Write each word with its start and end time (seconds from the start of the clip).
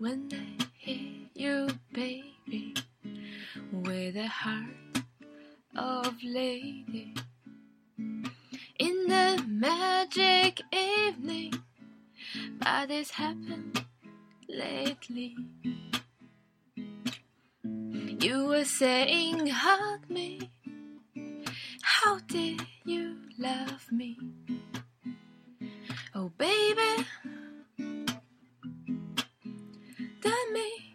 when 0.00 0.30
I 0.32 0.64
hear 0.78 1.28
you, 1.34 1.68
baby, 1.92 2.74
with 3.70 4.16
a 4.16 4.26
heart 4.26 5.04
of 5.76 6.14
lady. 6.24 7.14
In 8.78 9.06
the 9.08 9.44
magic 9.46 10.62
evening, 10.72 11.52
but 12.58 12.90
it's 12.90 13.10
happened 13.10 13.84
lately. 14.48 15.36
You 17.62 18.46
were 18.46 18.64
saying, 18.64 19.48
hug 19.48 20.08
me. 20.08 20.50
How 21.82 22.20
did 22.20 22.62
you 22.86 23.16
love 23.38 23.92
me? 23.92 24.16
Me. 30.52 30.90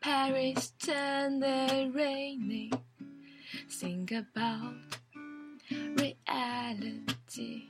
Paris 0.00 0.72
turned 0.78 1.42
raining. 1.94 2.72
Think 3.68 4.12
about 4.12 4.74
reality. 5.96 7.64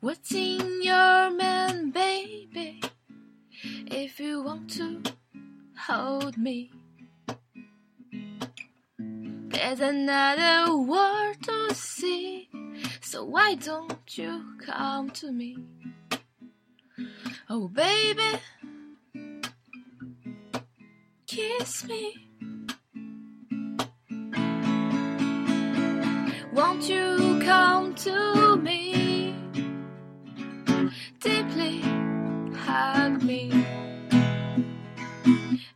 What's 0.00 0.32
in 0.32 0.82
your 0.82 1.30
man, 1.30 1.90
baby? 1.90 2.80
If 3.86 4.20
you 4.20 4.42
want 4.42 4.70
to 4.76 5.02
hold 5.76 6.36
me, 6.36 6.70
there's 9.58 9.80
another 9.80 10.76
world 10.76 11.36
to 11.42 11.74
see. 11.74 12.48
So 13.00 13.24
why 13.24 13.56
don't 13.56 14.16
you 14.16 14.44
come 14.64 15.10
to 15.10 15.32
me? 15.32 15.56
Oh, 17.50 17.66
baby, 17.68 18.38
kiss 21.26 21.84
me. 21.84 22.14
Won't 26.52 26.88
you 26.88 27.40
come 27.44 27.94
to 27.96 28.56
me? 28.56 29.34
Deeply 31.20 31.80
hug 32.54 33.22
me. 33.22 33.64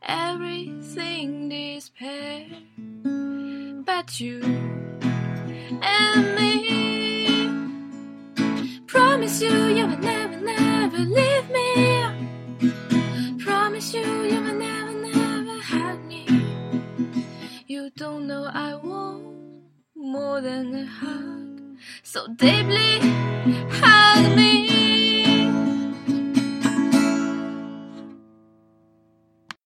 Everything 0.03 1.49
despair, 1.49 2.47
but 4.05 4.19
you 4.19 4.43
and 5.81 6.35
me. 6.35 7.49
Promise 8.87 9.43
you, 9.43 9.51
you 9.77 9.87
will 9.87 9.99
never, 9.99 10.39
never 10.41 10.99
leave 10.99 11.49
me. 11.51 11.71
Promise 13.39 13.95
you, 13.95 14.03
you 14.03 14.41
will 14.41 14.55
never, 14.55 14.93
never 14.93 15.57
hug 15.61 16.05
me. 16.05 16.27
You 17.69 17.91
don't 17.97 18.27
know 18.27 18.51
I 18.53 18.75
want 18.75 19.23
more 19.95 20.41
than 20.41 20.75
a 20.75 20.85
hug. 20.85 21.61
So 22.03 22.27
deeply 22.27 22.99
me. 23.47 24.02